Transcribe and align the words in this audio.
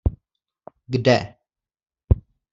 Kde? 0.93 1.17